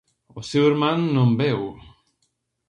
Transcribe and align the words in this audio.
O 0.39 0.41
seu 0.49 0.63
irmán 0.71 0.99
non 1.15 1.29
veu... 1.41 1.61